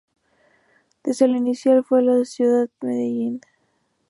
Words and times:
La 1.03 1.13
sede 1.13 1.37
inicial 1.37 1.83
fue 1.83 2.01
la 2.01 2.25
ciudad 2.25 2.63
de 2.67 2.87
Medellín. 2.87 3.41